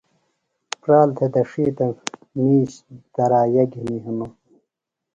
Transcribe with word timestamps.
پرال 0.81 1.09
تھےۡ 1.17 1.31
دڇِھلوۡ 1.33 1.73
تہ 1.77 1.85
مِیش 2.41 2.71
درائِیا 3.15 3.63
گِھنیۡ 3.71 4.03
ہِنوۡ۔ 4.05 4.33